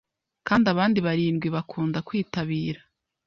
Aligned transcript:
Kandi 0.47 0.65
abandi 0.73 0.99
barindwi 1.07 1.47
bakunda 1.55 1.97
kwitabira 2.07 2.79